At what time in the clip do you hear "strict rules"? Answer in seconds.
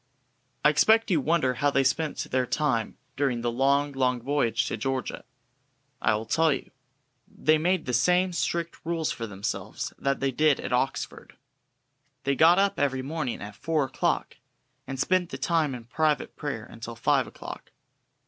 8.33-9.11